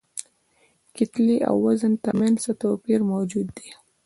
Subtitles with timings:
[0.95, 3.69] کتلې او وزن تر منځ څه توپیر موجود دی؟